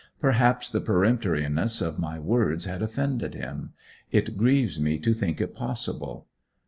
[0.19, 3.73] Perhaps the peremptoriness of my words had offended him;
[4.09, 6.25] it grieves me to think it possible.